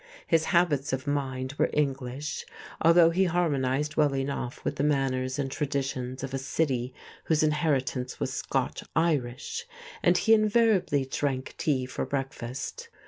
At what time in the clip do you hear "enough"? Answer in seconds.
4.15-4.65